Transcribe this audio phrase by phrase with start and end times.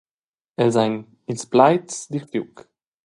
[0.63, 0.95] Els ein
[1.33, 2.53] ils plaids dil fiug!